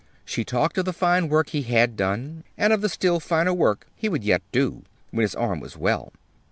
She 0.25 0.43
talked 0.43 0.79
of 0.79 0.85
the 0.85 0.93
fine 0.93 1.29
work 1.29 1.49
he 1.49 1.61
had 1.61 1.95
done, 1.95 2.43
and 2.57 2.73
of 2.73 2.81
the 2.81 2.89
still 2.89 3.19
finer 3.19 3.53
work 3.53 3.85
he 3.95 4.09
would 4.09 4.23
yet 4.23 4.41
do, 4.51 4.81
when 5.11 5.21
his 5.21 5.35
arm 5.35 5.59
was 5.59 5.77
well. 5.77 6.11